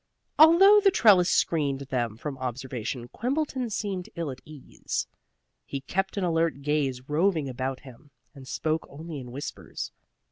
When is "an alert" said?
6.17-6.63